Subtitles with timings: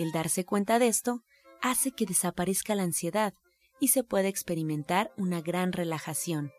[0.00, 1.20] El darse cuenta de esto
[1.60, 3.34] hace que desaparezca la ansiedad
[3.80, 6.52] y se pueda experimentar una gran relajación,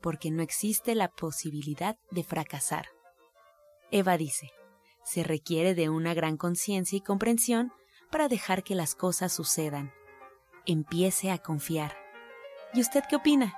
[0.00, 2.86] porque no existe la posibilidad de fracasar.
[3.90, 4.52] Eva dice,
[5.02, 7.72] se requiere de una gran conciencia y comprensión
[8.12, 9.92] para dejar que las cosas sucedan.
[10.64, 11.96] Empiece a confiar.
[12.74, 13.56] ¿Y usted qué opina?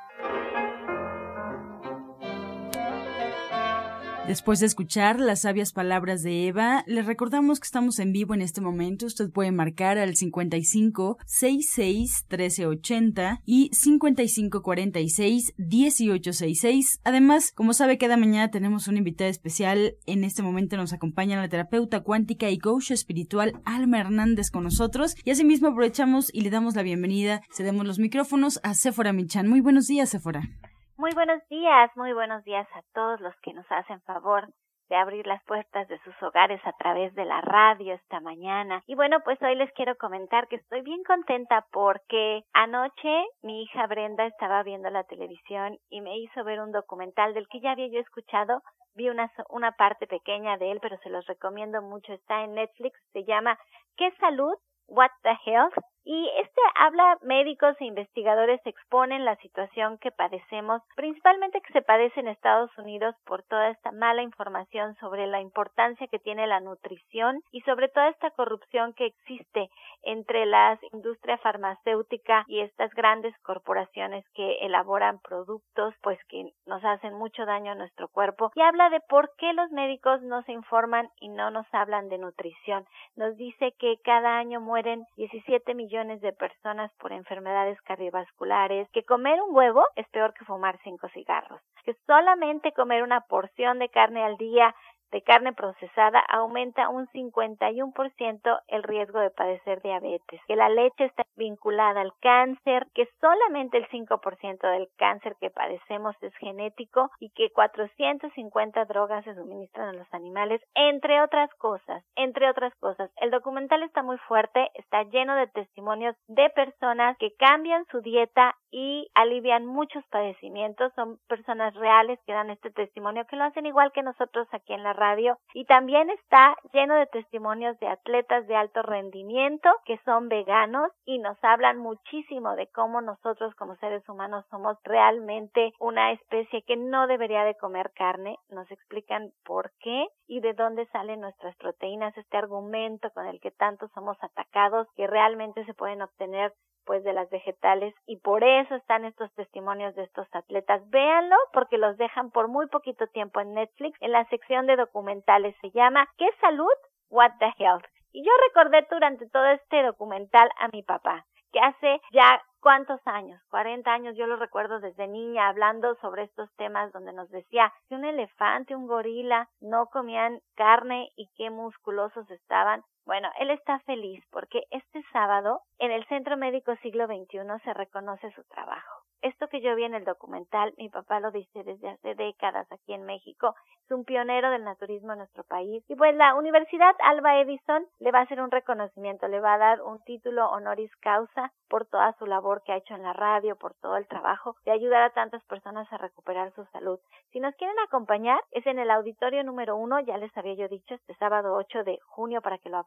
[4.27, 8.43] Después de escuchar las sabias palabras de Eva, les recordamos que estamos en vivo en
[8.43, 9.07] este momento.
[9.07, 17.01] Usted puede marcar al 55 66 1380 y 55 46 1866.
[17.05, 19.95] Además, como sabe, cada mañana tenemos una invitada especial.
[20.07, 25.15] En este momento nos acompaña la terapeuta cuántica y coach espiritual Alma Hernández con nosotros.
[25.25, 29.49] Y asimismo aprovechamos y le damos la bienvenida, cedemos los micrófonos a Sephora Michan.
[29.49, 30.51] Muy buenos días, Sephora.
[30.99, 34.49] Muy buenos días, muy buenos días a todos los que nos hacen favor
[34.89, 38.83] de abrir las puertas de sus hogares a través de la radio esta mañana.
[38.87, 43.87] Y bueno, pues hoy les quiero comentar que estoy bien contenta porque anoche mi hija
[43.89, 47.89] Brenda estaba viendo la televisión y me hizo ver un documental del que ya había
[47.89, 48.63] yo escuchado.
[48.95, 52.15] Vi una, una parte pequeña de él, pero se los recomiendo mucho.
[52.15, 52.99] Está en Netflix.
[53.13, 53.59] Se llama
[53.99, 54.55] ¿Qué salud?
[54.89, 55.75] What the Health
[56.07, 62.21] y este habla médicos e investigadores exponen la situación que padecemos, principalmente que se padece
[62.21, 67.43] en Estados Unidos por toda esta mala información sobre la importancia que tiene la nutrición
[67.51, 69.69] y sobre toda esta corrupción que existe
[70.05, 77.15] entre la industria farmacéutica y estas grandes corporaciones que elaboran productos pues que nos hacen
[77.15, 81.09] mucho daño a nuestro cuerpo y habla de por qué los médicos no se informan
[81.19, 82.87] y no nos hablan de nutrición.
[83.17, 89.41] Nos dice que cada año mueren 17 millones de personas por enfermedades cardiovasculares, que comer
[89.41, 94.23] un huevo es peor que fumar cinco cigarros, que solamente comer una porción de carne
[94.23, 94.75] al día
[95.13, 101.25] de carne procesada aumenta un 51% el riesgo de padecer diabetes, que la leche está
[101.37, 107.51] vinculada al cáncer, que solamente el 5% del cáncer que padecemos es genético y que
[107.51, 113.11] 450 drogas se suministran a los animales, entre otras cosas, entre otras cosas.
[113.17, 118.55] El documental está muy fuerte, está lleno de testimonios de personas que cambian su dieta
[118.79, 123.91] y alivian muchos padecimientos, son personas reales que dan este testimonio que lo hacen igual
[123.91, 125.39] que nosotros aquí en la radio.
[125.55, 131.19] Y también está lleno de testimonios de atletas de alto rendimiento que son veganos y
[131.21, 137.07] nos hablan muchísimo de cómo nosotros como seres humanos somos realmente una especie que no
[137.07, 142.37] debería de comer carne, nos explican por qué y de dónde salen nuestras proteínas, este
[142.37, 146.53] argumento con el que tanto somos atacados que realmente se pueden obtener
[146.87, 147.95] pues de las vegetales.
[148.07, 150.83] Y por eso están estos testimonios de estos atletas.
[150.91, 155.57] Véanlo porque los dejan por muy poquito tiempo en Netflix en la sección de documentales.
[155.61, 156.73] Se llama ¿Qué salud?
[157.11, 157.85] What the health.
[158.13, 163.41] Y yo recordé durante todo este documental a mi papá, que hace ya cuántos años,
[163.51, 167.95] 40 años, yo lo recuerdo desde niña hablando sobre estos temas donde nos decía que
[167.95, 172.83] un elefante, un gorila no comían carne y qué musculosos estaban.
[173.07, 178.33] Bueno, él está feliz porque este sábado en el Centro Médico Siglo XXI se reconoce
[178.33, 179.07] su trabajo.
[179.23, 182.93] Esto que yo vi en el documental, mi papá lo dice desde hace décadas aquí
[182.93, 183.55] en México,
[183.85, 185.83] es un pionero del naturismo en nuestro país.
[185.89, 189.59] Y pues la Universidad Alba Edison le va a hacer un reconocimiento, le va a
[189.59, 193.57] dar un título honoris causa por toda su labor que ha hecho en la radio,
[193.57, 197.01] por todo el trabajo de ayudar a tantas personas a recuperar su salud.
[197.33, 200.95] Si nos quieren acompañar, es en el auditorio número uno, ya les había yo dicho,
[200.95, 202.79] este sábado 8 de junio para que lo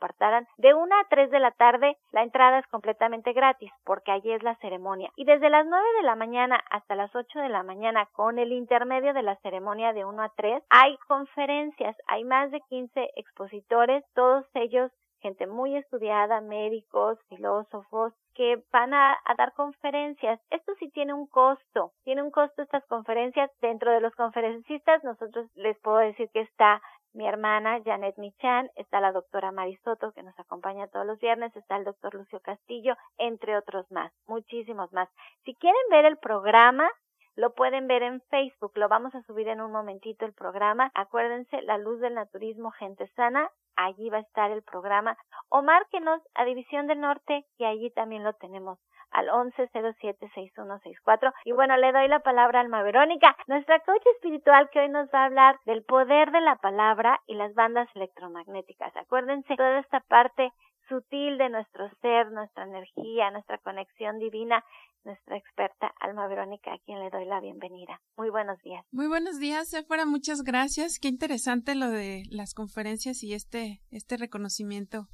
[0.57, 4.43] de una a 3 de la tarde, la entrada es completamente gratis, porque allí es
[4.43, 5.11] la ceremonia.
[5.15, 8.51] Y desde las 9 de la mañana hasta las 8 de la mañana, con el
[8.51, 14.03] intermedio de la ceremonia de 1 a 3, hay conferencias, hay más de 15 expositores,
[14.13, 14.91] todos ellos
[15.21, 20.39] gente muy estudiada, médicos, filósofos, que van a, dar conferencias.
[20.49, 23.51] Esto sí tiene un costo, tiene un costo estas conferencias.
[23.61, 26.81] Dentro de los conferencistas, nosotros les puedo decir que está
[27.19, 31.75] mi hermana Janet Michan, está la doctora Marisoto que nos acompaña todos los viernes, está
[31.75, 35.09] el doctor Lucio Castillo, entre otros más, muchísimos más.
[35.43, 36.89] Si quieren ver el programa,
[37.35, 40.91] lo pueden ver en Facebook, lo vamos a subir en un momentito el programa.
[40.93, 45.17] Acuérdense, La Luz del Naturismo Gente Sana, allí va a estar el programa.
[45.49, 48.79] O márquenos a División del Norte y allí también lo tenemos
[49.11, 51.33] al 11076164.
[51.45, 55.09] Y bueno, le doy la palabra a Alma Verónica, nuestra coach espiritual que hoy nos
[55.09, 58.95] va a hablar del poder de la palabra y las bandas electromagnéticas.
[58.95, 60.51] Acuérdense, toda esta parte
[60.89, 64.63] sutil de nuestro ser, nuestra energía, nuestra conexión divina,
[65.05, 68.01] nuestra experta Alma Verónica, a quien le doy la bienvenida.
[68.17, 68.83] Muy buenos días.
[68.91, 70.99] Muy buenos días, Sephora, muchas gracias.
[70.99, 75.07] Qué interesante lo de las conferencias y este, este reconocimiento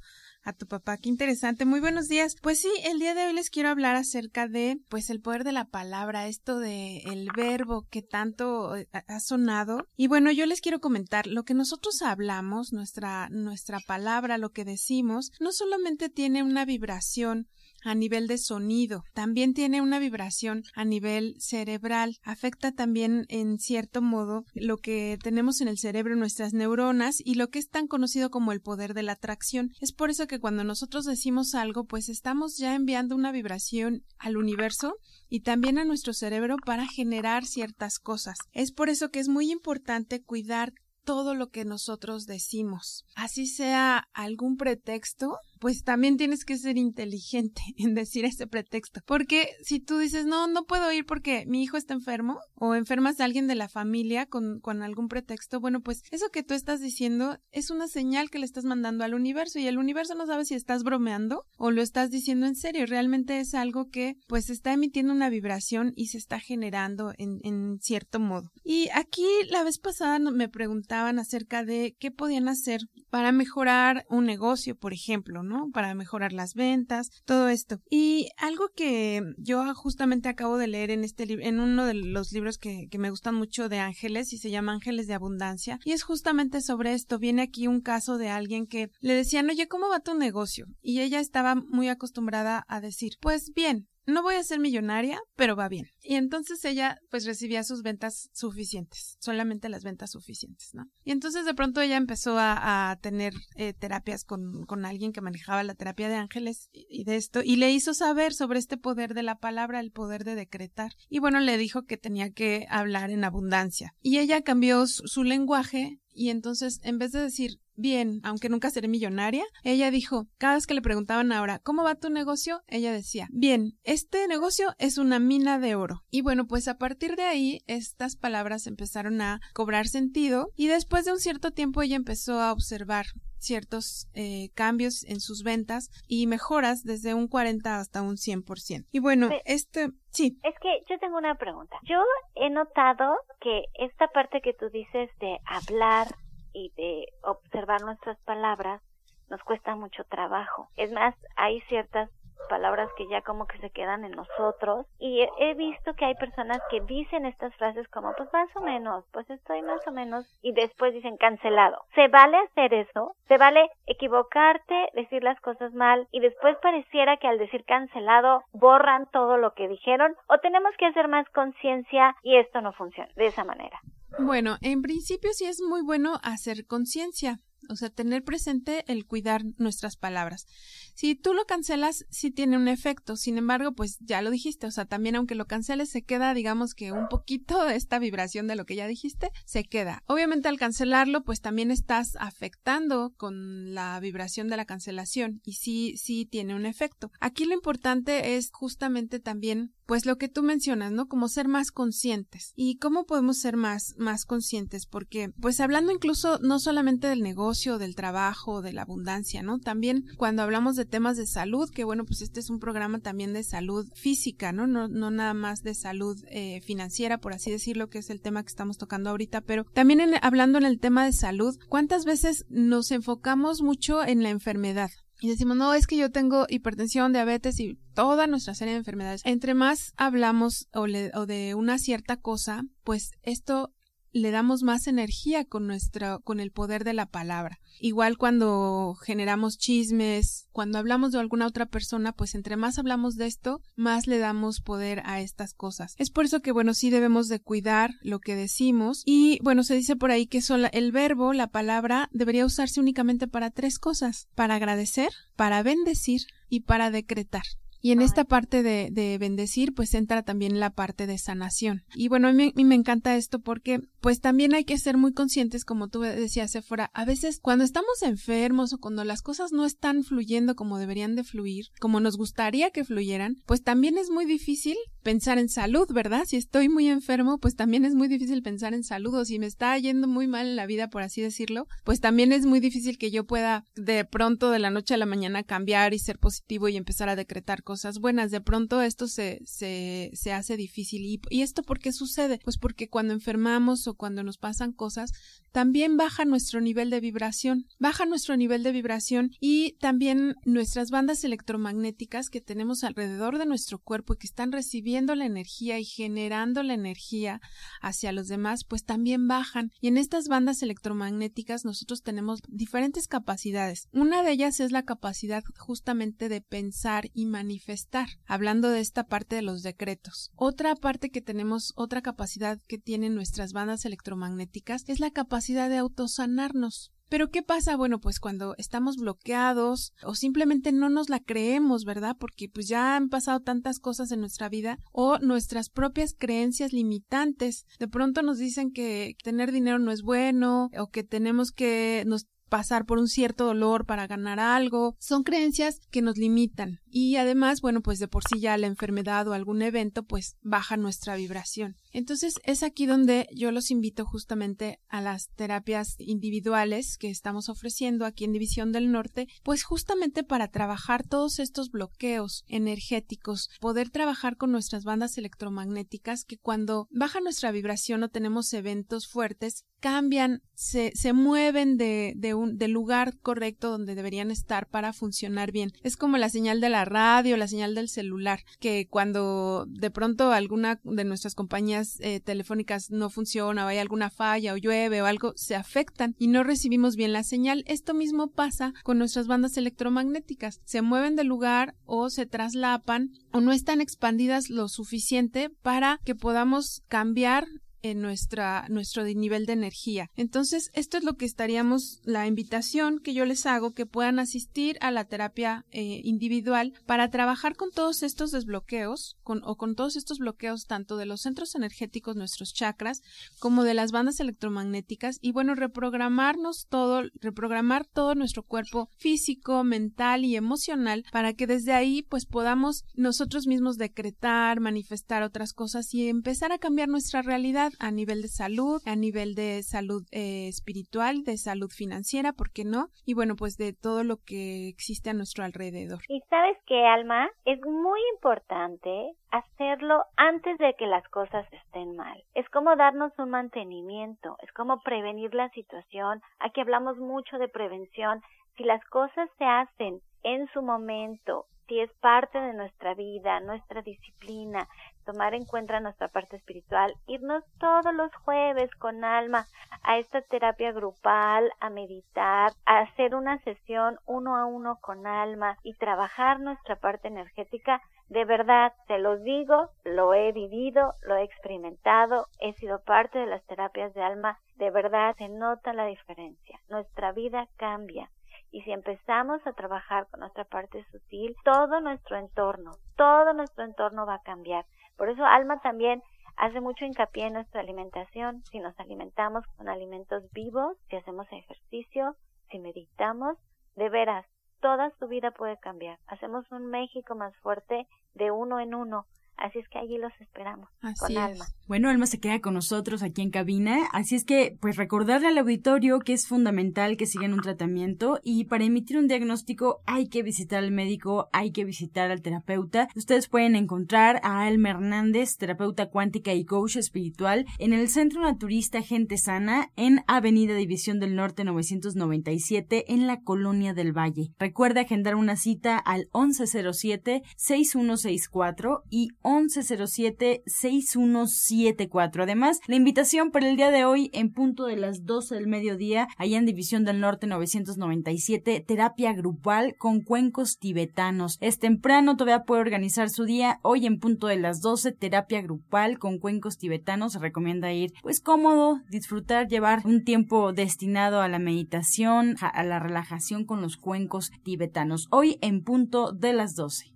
[0.46, 0.96] a tu papá.
[0.96, 1.64] Qué interesante.
[1.64, 2.36] Muy buenos días.
[2.40, 5.50] Pues sí, el día de hoy les quiero hablar acerca de, pues, el poder de
[5.50, 9.88] la palabra, esto de el verbo que tanto eh, ha sonado.
[9.96, 14.64] Y bueno, yo les quiero comentar, lo que nosotros hablamos, nuestra, nuestra palabra, lo que
[14.64, 17.48] decimos, no solamente tiene una vibración
[17.84, 24.02] a nivel de sonido, también tiene una vibración a nivel cerebral, afecta también en cierto
[24.02, 28.30] modo lo que tenemos en el cerebro, nuestras neuronas y lo que es tan conocido
[28.30, 29.70] como el poder de la atracción.
[29.80, 34.36] Es por eso que cuando nosotros decimos algo, pues estamos ya enviando una vibración al
[34.36, 34.96] universo
[35.28, 38.38] y también a nuestro cerebro para generar ciertas cosas.
[38.52, 40.72] Es por eso que es muy importante cuidar
[41.06, 43.04] todo lo que nosotros decimos.
[43.14, 49.00] Así sea algún pretexto, pues también tienes que ser inteligente en decir ese pretexto.
[49.06, 53.20] Porque si tú dices, no, no puedo ir porque mi hijo está enfermo o enfermas
[53.20, 56.80] a alguien de la familia con, con algún pretexto, bueno, pues eso que tú estás
[56.80, 60.44] diciendo es una señal que le estás mandando al universo y el universo no sabe
[60.44, 62.86] si estás bromeando o lo estás diciendo en serio.
[62.86, 67.78] Realmente es algo que pues está emitiendo una vibración y se está generando en, en
[67.80, 68.50] cierto modo.
[68.64, 72.80] Y aquí la vez pasada me preguntaban acerca de qué podían hacer
[73.10, 75.55] para mejorar un negocio, por ejemplo, ¿no?
[75.72, 77.80] Para mejorar las ventas, todo esto.
[77.90, 82.58] Y algo que yo justamente acabo de leer en este en uno de los libros
[82.58, 86.02] que, que me gustan mucho de Ángeles y se llama Ángeles de Abundancia y es
[86.02, 87.18] justamente sobre esto.
[87.18, 90.66] Viene aquí un caso de alguien que le decían, oye, ¿cómo va tu negocio?
[90.82, 95.56] Y ella estaba muy acostumbrada a decir, pues bien, no voy a ser millonaria, pero
[95.56, 95.86] va bien.
[96.02, 100.84] Y entonces ella pues recibía sus ventas suficientes, solamente las ventas suficientes, ¿no?
[101.04, 105.62] Y entonces de pronto ella empezó a, tener eh, terapias con, con, alguien que manejaba
[105.64, 109.22] la terapia de ángeles y, de esto, y le hizo saber sobre este poder de
[109.22, 110.92] la palabra, el poder de decretar.
[111.08, 113.94] Y bueno, le dijo que tenía que hablar en abundancia.
[114.00, 118.88] Y ella cambió su lenguaje y entonces en vez de decir bien, aunque nunca seré
[118.88, 122.62] millonaria, ella dijo, cada vez que le preguntaban ahora, ¿cómo va tu negocio?
[122.66, 126.02] Ella decía, bien, este negocio es una mina de oro.
[126.10, 131.04] Y bueno, pues a partir de ahí, estas palabras empezaron a cobrar sentido y después
[131.04, 133.06] de un cierto tiempo ella empezó a observar
[133.38, 138.86] ciertos eh, cambios en sus ventas y mejoras desde un 40 hasta un 100%.
[138.90, 140.38] Y bueno, este, sí.
[140.42, 141.76] Es que yo tengo una pregunta.
[141.84, 142.02] Yo
[142.34, 146.08] he notado que esta parte que tú dices de hablar
[146.56, 148.80] y de observar nuestras palabras
[149.28, 150.68] nos cuesta mucho trabajo.
[150.76, 152.08] Es más, hay ciertas
[152.48, 156.60] palabras que ya como que se quedan en nosotros y he, visto que hay personas
[156.70, 160.52] que dicen estas frases como pues más o menos, pues estoy más o menos y
[160.52, 161.84] después dicen cancelado.
[161.94, 163.16] ¿Se vale hacer eso?
[163.26, 169.06] ¿Se vale equivocarte, decir las cosas mal y después pareciera que al decir cancelado borran
[169.10, 173.26] todo lo que dijeron o tenemos que hacer más conciencia y esto no funciona de
[173.26, 173.80] esa manera?
[174.18, 179.44] Bueno, en principio sí es muy bueno hacer conciencia, o sea, tener presente el cuidar
[179.58, 180.46] nuestras palabras.
[180.94, 183.16] Si tú lo cancelas, sí tiene un efecto.
[183.16, 184.66] Sin embargo, pues ya lo dijiste.
[184.66, 188.46] O sea, también aunque lo canceles, se queda, digamos que un poquito de esta vibración
[188.46, 190.02] de lo que ya dijiste, se queda.
[190.06, 195.40] Obviamente al cancelarlo, pues también estás afectando con la vibración de la cancelación.
[195.44, 197.10] Y sí, sí tiene un efecto.
[197.20, 201.08] Aquí lo importante es justamente también pues lo que tú mencionas, ¿no?
[201.08, 202.52] Como ser más conscientes.
[202.56, 204.84] ¿Y cómo podemos ser más, más conscientes?
[204.84, 209.58] Porque, pues hablando incluso no solamente del negocio, del trabajo, de la abundancia, ¿no?
[209.58, 213.32] También cuando hablamos de temas de salud, que bueno, pues este es un programa también
[213.32, 214.66] de salud física, ¿no?
[214.66, 218.42] No, no nada más de salud eh, financiera, por así decirlo, que es el tema
[218.42, 222.90] que estamos tocando ahorita, pero también hablando en el tema de salud, ¿cuántas veces nos
[222.90, 224.90] enfocamos mucho en la enfermedad?
[225.20, 229.22] Y decimos, no, es que yo tengo hipertensión, diabetes y toda nuestra serie de enfermedades.
[229.24, 233.72] Entre más hablamos o, o de una cierta cosa, pues esto
[234.16, 237.58] le damos más energía con nuestro, con el poder de la palabra.
[237.80, 243.26] Igual cuando generamos chismes, cuando hablamos de alguna otra persona, pues entre más hablamos de
[243.26, 245.94] esto, más le damos poder a estas cosas.
[245.98, 249.74] Es por eso que, bueno, sí debemos de cuidar lo que decimos y, bueno, se
[249.74, 254.28] dice por ahí que sola, el verbo, la palabra, debería usarse únicamente para tres cosas,
[254.34, 257.44] para agradecer, para bendecir y para decretar.
[257.80, 261.84] Y en esta parte de, de, bendecir, pues entra también la parte de sanación.
[261.94, 265.64] Y bueno, a mí, me encanta esto porque, pues también hay que ser muy conscientes,
[265.64, 270.04] como tú decías, Sephora, a veces cuando estamos enfermos o cuando las cosas no están
[270.04, 274.76] fluyendo como deberían de fluir, como nos gustaría que fluyeran, pues también es muy difícil
[275.02, 276.24] pensar en salud, ¿verdad?
[276.26, 279.46] Si estoy muy enfermo, pues también es muy difícil pensar en salud o si me
[279.46, 282.98] está yendo muy mal en la vida, por así decirlo, pues también es muy difícil
[282.98, 286.68] que yo pueda de pronto de la noche a la mañana cambiar y ser positivo
[286.68, 288.30] y empezar a decretar cosas buenas.
[288.30, 291.02] De pronto esto se, se, se hace difícil.
[291.02, 292.38] ¿Y, ¿Y esto por qué sucede?
[292.44, 295.10] Pues porque cuando enfermamos o cuando nos pasan cosas,
[295.50, 297.66] también baja nuestro nivel de vibración.
[297.80, 303.80] Baja nuestro nivel de vibración y también nuestras bandas electromagnéticas que tenemos alrededor de nuestro
[303.80, 307.40] cuerpo y que están recibiendo la energía y generando la energía
[307.82, 309.72] hacia los demás, pues también bajan.
[309.80, 313.88] Y en estas bandas electromagnéticas nosotros tenemos diferentes capacidades.
[313.92, 319.04] Una de ellas es la capacidad justamente de pensar y manifestar manifestar, hablando de esta
[319.04, 320.30] parte de los decretos.
[320.36, 325.78] Otra parte que tenemos, otra capacidad que tienen nuestras bandas electromagnéticas es la capacidad de
[325.78, 326.92] autosanarnos.
[327.08, 327.76] Pero ¿qué pasa?
[327.76, 332.16] Bueno, pues cuando estamos bloqueados o simplemente no nos la creemos, ¿verdad?
[332.18, 337.64] Porque pues ya han pasado tantas cosas en nuestra vida o nuestras propias creencias limitantes.
[337.78, 342.26] De pronto nos dicen que tener dinero no es bueno o que tenemos que nos
[342.48, 344.96] pasar por un cierto dolor para ganar algo.
[344.98, 349.28] Son creencias que nos limitan y además, bueno, pues de por sí ya la enfermedad
[349.28, 351.76] o algún evento pues baja nuestra vibración.
[351.92, 358.06] Entonces es aquí donde yo los invito justamente a las terapias individuales que estamos ofreciendo
[358.06, 364.38] aquí en División del Norte, pues justamente para trabajar todos estos bloqueos energéticos, poder trabajar
[364.38, 370.92] con nuestras bandas electromagnéticas que cuando baja nuestra vibración o tenemos eventos fuertes, cambian, se,
[370.94, 375.72] se mueven de, de un, del lugar correcto donde deberían estar para funcionar bien.
[375.82, 380.32] Es como la señal de la radio, la señal del celular, que cuando de pronto
[380.32, 385.06] alguna de nuestras compañías eh, telefónicas no funciona o hay alguna falla o llueve o
[385.06, 387.64] algo, se afectan y no recibimos bien la señal.
[387.66, 390.60] Esto mismo pasa con nuestras bandas electromagnéticas.
[390.64, 396.14] Se mueven de lugar o se traslapan o no están expandidas lo suficiente para que
[396.14, 397.46] podamos cambiar
[397.82, 400.10] en nuestra, nuestro nivel de energía.
[400.16, 404.76] Entonces, esto es lo que estaríamos, la invitación que yo les hago, que puedan asistir
[404.80, 409.96] a la terapia eh, individual para trabajar con todos estos desbloqueos con, o con todos
[409.96, 413.02] estos bloqueos tanto de los centros energéticos, nuestros chakras,
[413.38, 420.24] como de las bandas electromagnéticas y bueno, reprogramarnos todo, reprogramar todo nuestro cuerpo físico, mental
[420.24, 426.08] y emocional para que desde ahí pues podamos nosotros mismos decretar, manifestar otras cosas y
[426.08, 431.24] empezar a cambiar nuestra realidad a nivel de salud, a nivel de salud eh, espiritual,
[431.24, 432.88] de salud financiera, ¿por qué no?
[433.04, 436.00] Y bueno, pues de todo lo que existe a nuestro alrededor.
[436.08, 442.22] Y sabes que, Alma, es muy importante hacerlo antes de que las cosas estén mal.
[442.34, 446.22] Es como darnos un mantenimiento, es como prevenir la situación.
[446.38, 448.22] Aquí hablamos mucho de prevención.
[448.56, 453.82] Si las cosas se hacen en su momento, si es parte de nuestra vida, nuestra
[453.82, 454.68] disciplina,
[455.06, 459.46] tomar en cuenta nuestra parte espiritual, irnos todos los jueves con alma
[459.82, 465.56] a esta terapia grupal, a meditar, a hacer una sesión uno a uno con alma
[465.62, 471.24] y trabajar nuestra parte energética, de verdad, te lo digo, lo he vivido, lo he
[471.24, 476.60] experimentado, he sido parte de las terapias de alma, de verdad se nota la diferencia.
[476.68, 478.10] Nuestra vida cambia.
[478.52, 484.06] Y si empezamos a trabajar con nuestra parte sutil, todo nuestro entorno, todo nuestro entorno
[484.06, 484.64] va a cambiar.
[484.96, 486.02] Por eso Alma también
[486.36, 488.42] hace mucho hincapié en nuestra alimentación.
[488.50, 492.16] Si nos alimentamos con alimentos vivos, si hacemos ejercicio,
[492.50, 493.36] si meditamos,
[493.74, 494.26] de veras,
[494.60, 495.98] toda su vida puede cambiar.
[496.06, 499.06] Hacemos un México más fuerte de uno en uno.
[499.36, 501.44] Así es que allí los esperamos con Alma.
[501.66, 505.38] Bueno, Alma se queda con nosotros aquí en cabina, así es que pues recordarle al
[505.38, 510.22] auditorio que es fundamental que sigan un tratamiento y para emitir un diagnóstico hay que
[510.22, 512.88] visitar al médico, hay que visitar al terapeuta.
[512.94, 518.80] Ustedes pueden encontrar a Alma Hernández, terapeuta cuántica y coach espiritual, en el Centro Naturista
[518.80, 524.30] Gente Sana en Avenida División del Norte 997 en la Colonia del Valle.
[524.38, 532.22] Recuerda agendar una cita al 1107 6164 y 1107 617 974.
[532.22, 536.08] Además, la invitación para el día de hoy en punto de las 12 del mediodía,
[536.16, 541.38] allá en División del Norte 997, terapia grupal con cuencos tibetanos.
[541.40, 543.58] Es temprano, todavía puede organizar su día.
[543.62, 547.12] Hoy en punto de las 12, terapia grupal con cuencos tibetanos.
[547.12, 552.78] Se recomienda ir pues cómodo, disfrutar, llevar un tiempo destinado a la meditación, a la
[552.78, 555.08] relajación con los cuencos tibetanos.
[555.10, 556.95] Hoy en punto de las 12.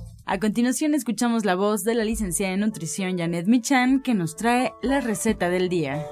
[0.25, 4.71] A continuación escuchamos la voz de la licenciada en nutrición Janet Michan que nos trae
[4.81, 6.05] la receta del día.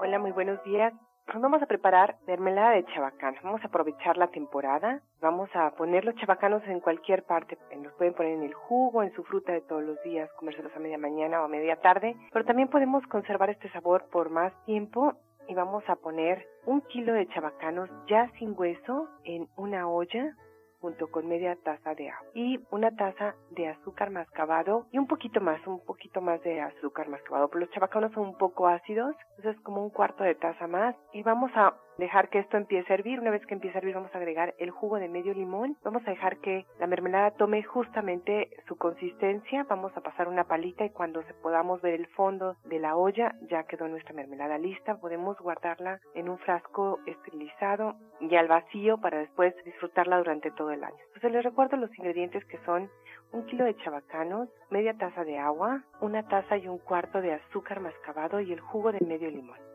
[0.00, 0.92] Hola, muy buenos días.
[1.30, 3.36] Pues vamos a preparar mermelada de chabacán.
[3.42, 5.02] Vamos a aprovechar la temporada.
[5.20, 7.58] Vamos a poner los chabacanos en cualquier parte.
[7.82, 10.78] Los pueden poner en el jugo, en su fruta de todos los días, comérselos a
[10.78, 12.16] media mañana o a media tarde.
[12.32, 15.12] Pero también podemos conservar este sabor por más tiempo
[15.46, 20.34] y vamos a poner un kilo de chabacanos ya sin hueso en una olla
[20.80, 25.40] junto con media taza de agua y una taza de azúcar mascabado y un poquito
[25.40, 27.48] más, un poquito más de azúcar mascabado.
[27.48, 31.22] Pero los chabacanos son un poco ácidos, entonces como un cuarto de taza más y
[31.22, 33.20] vamos a dejar que esto empiece a hervir.
[33.20, 35.76] Una vez que empiece a hervir vamos a agregar el jugo de medio limón.
[35.82, 39.66] Vamos a dejar que la mermelada tome justamente su consistencia.
[39.68, 43.34] Vamos a pasar una palita y cuando se podamos ver el fondo de la olla
[43.50, 44.96] ya quedó nuestra mermelada lista.
[44.96, 50.84] Podemos guardarla en un frasco esterilizado y al vacío para después disfrutarla durante todo el
[50.84, 50.96] año.
[51.08, 52.88] Entonces les recuerdo los ingredientes que son
[53.32, 57.80] un kilo de chabacanos, media taza de agua, una taza y un cuarto de azúcar
[57.80, 59.67] mascabado y el jugo de medio limón.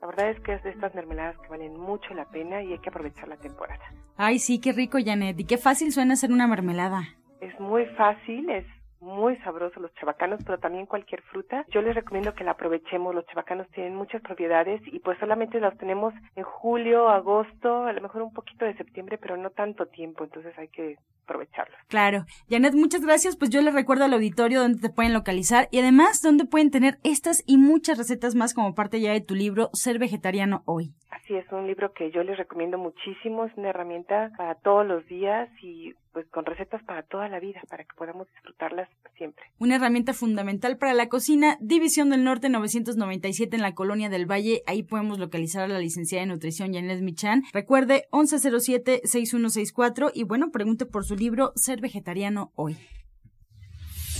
[0.00, 2.78] La verdad es que es de estas mermeladas que valen mucho la pena y hay
[2.78, 3.82] que aprovechar la temporada.
[4.16, 5.38] Ay, sí, qué rico, Janet.
[5.40, 7.02] Y qué fácil suena hacer una mermelada.
[7.40, 8.64] Es muy fácil, es
[9.00, 11.64] muy sabrosos los chabacanos, pero también cualquier fruta.
[11.68, 13.14] Yo les recomiendo que la aprovechemos.
[13.14, 18.00] Los chabacanos tienen muchas propiedades y pues solamente los tenemos en julio, agosto, a lo
[18.00, 21.78] mejor un poquito de septiembre, pero no tanto tiempo, entonces hay que aprovecharlos.
[21.88, 22.24] Claro.
[22.48, 23.36] Janet, muchas gracias.
[23.36, 26.98] Pues yo les recuerdo al auditorio donde te pueden localizar y además donde pueden tener
[27.04, 30.92] estas y muchas recetas más como parte ya de tu libro Ser Vegetariano Hoy.
[31.10, 35.04] Así es, un libro que yo les recomiendo muchísimo, es una herramienta para todos los
[35.06, 39.44] días y pues con recetas para toda la vida, para que podamos disfrutarlas siempre.
[39.58, 44.62] Una herramienta fundamental para la cocina, División del Norte 997 en la Colonia del Valle,
[44.66, 47.42] ahí podemos localizar a la licenciada de nutrición Janet Michan.
[47.52, 52.76] Recuerde 1107-6164 y bueno, pregunte por su libro Ser Vegetariano Hoy.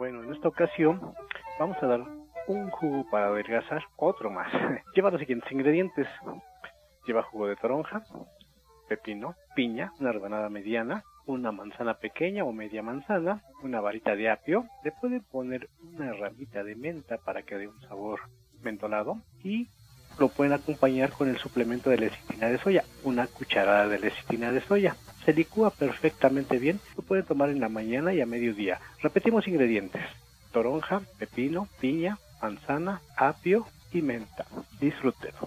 [0.00, 0.98] Bueno, en esta ocasión
[1.58, 2.00] vamos a dar
[2.46, 4.50] un jugo para adelgazar, otro más.
[4.94, 6.06] Lleva los siguientes ingredientes.
[7.06, 8.02] Lleva jugo de toronja,
[8.88, 14.64] pepino, piña, una rebanada mediana, una manzana pequeña o media manzana, una varita de apio,
[14.84, 18.20] le pueden poner una ramita de menta para que dé un sabor
[18.62, 19.68] mentolado y
[20.18, 24.62] lo pueden acompañar con el suplemento de lecitina de soya, una cucharada de lecitina de
[24.62, 24.96] soya.
[25.30, 28.80] Se licúa perfectamente bien, lo pueden tomar en la mañana y a mediodía.
[29.00, 30.02] Repetimos ingredientes:
[30.50, 34.44] toronja, pepino, piña, manzana, apio y menta.
[34.80, 35.38] Disfrútenlo.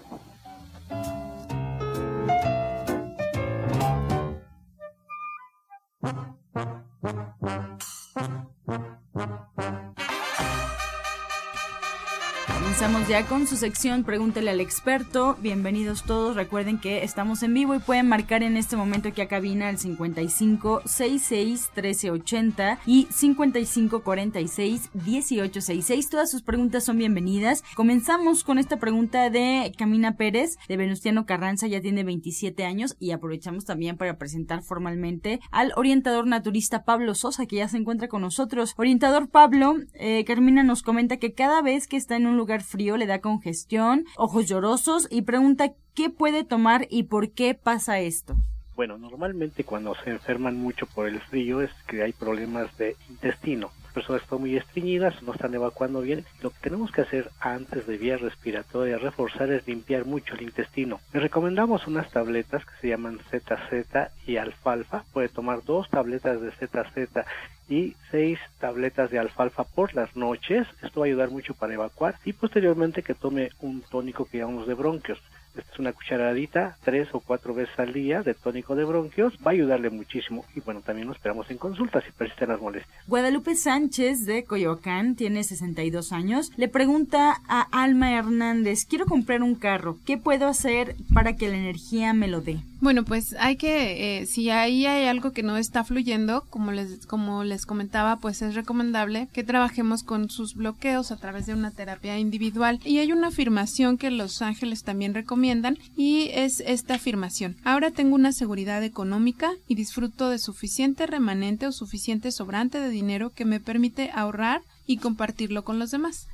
[12.84, 15.38] Comenzamos ya con su sección Pregúntele al experto.
[15.40, 16.36] Bienvenidos todos.
[16.36, 19.78] Recuerden que estamos en vivo y pueden marcar en este momento aquí a cabina el
[19.78, 26.10] 55 66 1380 y 55 46 1866.
[26.10, 27.64] Todas sus preguntas son bienvenidas.
[27.74, 31.66] Comenzamos con esta pregunta de Camina Pérez de Venustiano Carranza.
[31.66, 37.46] Ya tiene 27 años y aprovechamos también para presentar formalmente al orientador naturista Pablo Sosa
[37.46, 38.74] que ya se encuentra con nosotros.
[38.76, 42.96] Orientador Pablo, eh, Carmina nos comenta que cada vez que está en un lugar frío
[42.96, 48.34] le da congestión, ojos llorosos y pregunta qué puede tomar y por qué pasa esto.
[48.76, 53.70] Bueno, normalmente cuando se enferman mucho por el frío es que hay problemas de intestino.
[53.84, 56.24] Las personas están muy estreñidas, no están evacuando bien.
[56.42, 61.00] Lo que tenemos que hacer antes de vía respiratoria reforzar es limpiar mucho el intestino.
[61.12, 65.04] Le recomendamos unas tabletas que se llaman ZZ y alfalfa.
[65.12, 67.24] Puede tomar dos tabletas de ZZ
[67.68, 70.66] y seis tabletas de alfalfa por las noches.
[70.82, 74.66] Esto va a ayudar mucho para evacuar y posteriormente que tome un tónico que llamamos
[74.66, 75.20] de bronquios.
[75.56, 79.34] Esta es una cucharadita tres o cuatro veces al día de tónico de bronquios.
[79.46, 80.44] Va a ayudarle muchísimo.
[80.54, 82.94] Y bueno, también nos esperamos en consulta si persisten las molestias.
[83.06, 86.52] Guadalupe Sánchez de Coyoacán tiene 62 años.
[86.56, 89.98] Le pregunta a Alma Hernández, quiero comprar un carro.
[90.04, 92.58] ¿Qué puedo hacer para que la energía me lo dé?
[92.84, 97.06] Bueno, pues hay que, eh, si ahí hay algo que no está fluyendo, como les,
[97.06, 101.70] como les comentaba, pues es recomendable que trabajemos con sus bloqueos a través de una
[101.70, 102.80] terapia individual.
[102.84, 107.56] Y hay una afirmación que los ángeles también recomiendan y es esta afirmación.
[107.64, 113.30] Ahora tengo una seguridad económica y disfruto de suficiente remanente o suficiente sobrante de dinero
[113.30, 116.28] que me permite ahorrar y compartirlo con los demás.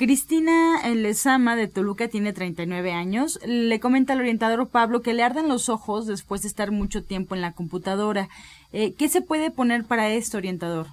[0.00, 3.38] Cristina Lezama de Toluca tiene 39 años.
[3.44, 7.34] Le comenta al orientador Pablo que le arden los ojos después de estar mucho tiempo
[7.34, 8.30] en la computadora.
[8.72, 10.86] Eh, ¿Qué se puede poner para esto, orientador?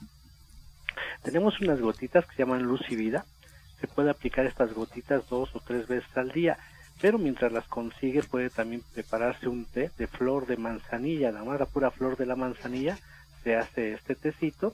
[1.23, 3.23] Tenemos unas gotitas que se llaman luz y vida.
[3.79, 6.57] Se puede aplicar estas gotitas dos o tres veces al día,
[6.99, 11.61] pero mientras las consigue puede también prepararse un té de flor de manzanilla, nada más
[11.61, 12.97] la pura flor de la manzanilla.
[13.45, 14.73] Se hace este tecito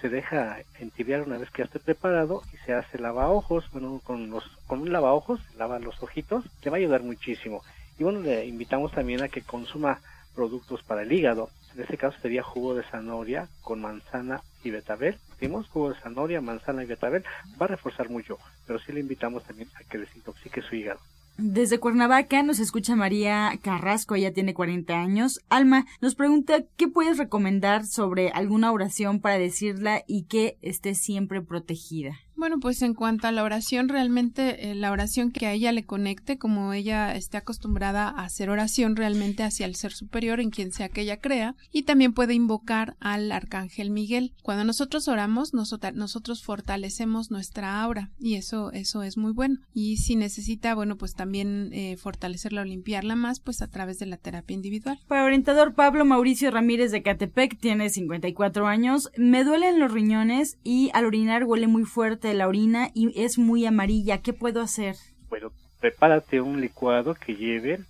[0.00, 4.30] se deja entibiar una vez que ya esté preparado y se hace lavaojos, bueno, con,
[4.30, 7.62] los, con un lavaojos, lava los ojitos, le va a ayudar muchísimo.
[7.98, 10.00] Y bueno, le invitamos también a que consuma
[10.34, 11.50] productos para el hígado.
[11.74, 15.18] En este caso sería jugo de zanahoria con manzana y betabel.
[15.40, 17.24] Dimos jugo de zanahoria, manzana y betabel.
[17.60, 21.00] Va a reforzar mucho, pero sí le invitamos también a que desintoxique su hígado.
[21.40, 25.40] Desde Cuernavaca nos escucha María Carrasco, ella tiene 40 años.
[25.48, 31.40] Alma nos pregunta qué puedes recomendar sobre alguna oración para decirla y que esté siempre
[31.40, 32.18] protegida.
[32.38, 35.84] Bueno, pues en cuanto a la oración, realmente eh, la oración que a ella le
[35.84, 40.70] conecte, como ella esté acostumbrada a hacer oración realmente hacia el ser superior en quien
[40.70, 44.34] sea que ella crea, y también puede invocar al arcángel Miguel.
[44.44, 49.56] Cuando nosotros oramos, nosotros fortalecemos nuestra aura y eso, eso es muy bueno.
[49.74, 54.06] Y si necesita, bueno, pues también eh, fortalecerla o limpiarla más, pues a través de
[54.06, 55.00] la terapia individual.
[55.08, 60.90] Para orientador Pablo Mauricio Ramírez de Catepec, tiene 54 años, me duelen los riñones y
[60.94, 64.18] al orinar huele muy fuerte de la orina y es muy amarilla.
[64.18, 64.96] ¿Qué puedo hacer?
[65.28, 67.80] Bueno, prepárate un licuado que lleve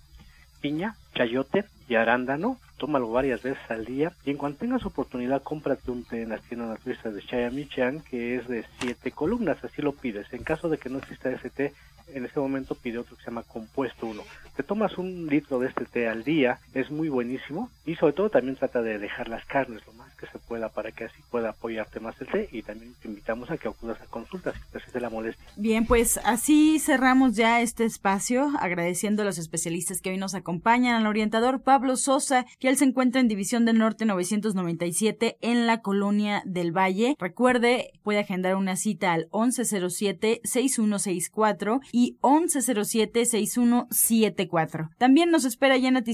[0.61, 2.57] piña, chayote y arándano.
[2.79, 4.13] Tómalo varias veces al día.
[4.25, 8.37] Y en cuanto tengas oportunidad, cómprate un té en las tiendas naturistas de Chayamichan que
[8.37, 9.63] es de siete columnas.
[9.63, 10.33] Así lo pides.
[10.33, 11.73] En caso de que no exista ese té,
[12.13, 14.23] en este momento pide otro que se llama compuesto 1.
[14.55, 18.29] Te tomas un litro de este té al día, es muy buenísimo y sobre todo
[18.29, 21.49] también trata de dejar las carnes lo más que se pueda para que así pueda
[21.49, 24.99] apoyarte más el té y también te invitamos a que acudas a consultas si persiste
[24.99, 25.45] la molestia.
[25.55, 30.95] Bien, pues así cerramos ya este espacio agradeciendo a los especialistas que hoy nos acompañan,
[30.95, 35.81] al orientador Pablo Sosa, que él se encuentra en División del Norte 997 en la
[35.81, 37.15] Colonia del Valle.
[37.19, 44.89] Recuerde, puede agendar una cita al 1107 6164 y y 1107-6174.
[44.97, 46.05] También nos espera ya en en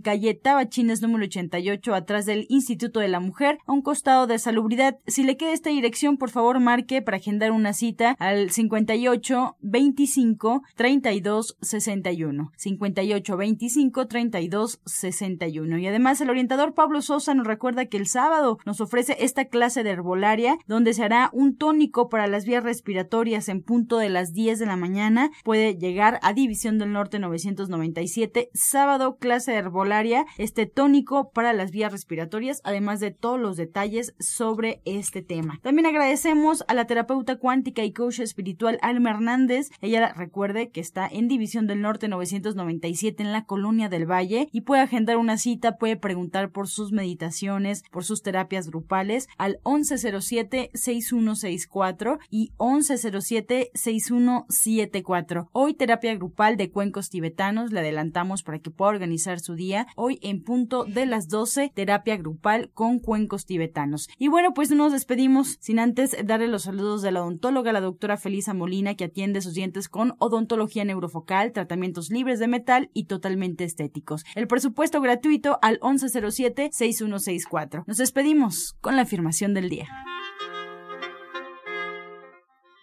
[0.00, 4.98] calle Tabachines número 88, atrás del Instituto de la Mujer, a un costado de salubridad.
[5.06, 10.64] Si le queda esta dirección, por favor marque para agendar una cita al 58 25
[10.74, 12.50] 32 61.
[12.56, 15.78] 58 25 32 61.
[15.82, 19.82] Y además el orientador Pablo Sosa nos recuerda que el sábado nos ofrece esta clase
[19.82, 24.32] de herbolaria donde se hará un tónico para las vías respiratorias en punto de las
[24.32, 28.50] 10 de la mañana puede llegar a División del Norte 997.
[28.54, 34.14] Sábado, clase de herbolaria, este tónico para las vías respiratorias, además de todos los detalles
[34.20, 35.58] sobre este tema.
[35.62, 39.70] También agradecemos a la terapeuta cuántica y coach espiritual Alma Hernández.
[39.80, 44.60] Ella recuerde que está en División del Norte 997 en la Colonia del Valle y
[44.60, 52.18] puede agendar una cita, puede preguntar por sus meditaciones, por sus terapias grupales al 1107-6164
[52.30, 55.48] y 1107-6174.
[55.52, 59.86] Hoy terapia grupal de cuencos tibetanos, le adelantamos para que pueda organizar su día.
[59.96, 64.08] Hoy en punto de las 12, terapia grupal con cuencos tibetanos.
[64.18, 68.16] Y bueno, pues nos despedimos sin antes darle los saludos de la odontóloga, la doctora
[68.16, 73.64] Felisa Molina, que atiende sus dientes con odontología neurofocal, tratamientos libres de metal y totalmente
[73.64, 74.24] estéticos.
[74.34, 77.84] El presupuesto gratuito al 1107-6164.
[77.86, 79.88] Nos despedimos con la afirmación del día.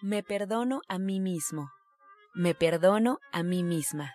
[0.02, 1.70] Me perdono a mí mismo.
[2.34, 4.14] Me perdono a mí misma.